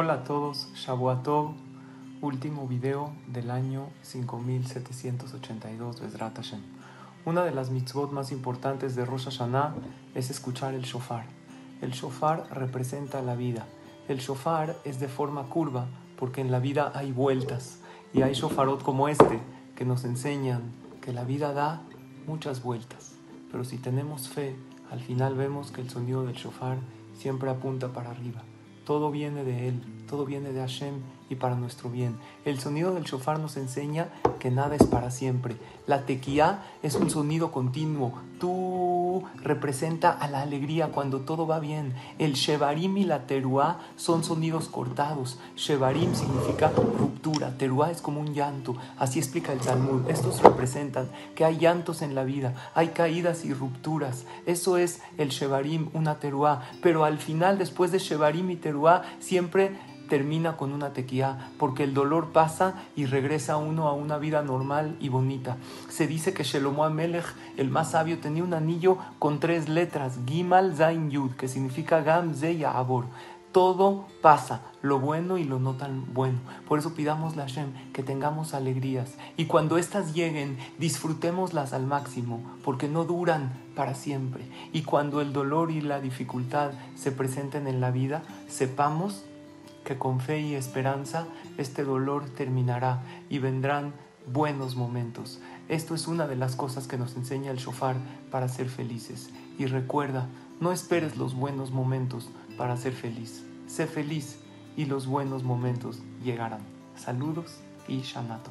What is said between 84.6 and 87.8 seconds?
Y cuando el dolor y la dificultad se presenten en